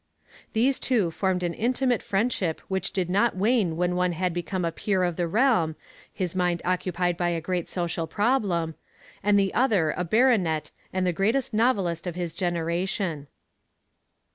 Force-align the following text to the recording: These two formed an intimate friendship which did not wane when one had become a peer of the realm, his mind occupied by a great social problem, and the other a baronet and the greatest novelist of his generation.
These 0.53 0.79
two 0.79 1.11
formed 1.11 1.43
an 1.43 1.53
intimate 1.53 2.01
friendship 2.01 2.59
which 2.67 2.91
did 2.91 3.07
not 3.07 3.35
wane 3.37 3.77
when 3.77 3.95
one 3.95 4.13
had 4.13 4.33
become 4.33 4.65
a 4.65 4.71
peer 4.71 5.03
of 5.03 5.15
the 5.15 5.27
realm, 5.27 5.75
his 6.11 6.33
mind 6.35 6.59
occupied 6.65 7.15
by 7.17 7.29
a 7.29 7.39
great 7.39 7.69
social 7.69 8.07
problem, 8.07 8.73
and 9.21 9.37
the 9.39 9.53
other 9.53 9.91
a 9.95 10.03
baronet 10.03 10.71
and 10.91 11.05
the 11.05 11.13
greatest 11.13 11.53
novelist 11.53 12.07
of 12.07 12.15
his 12.15 12.33
generation. 12.33 13.27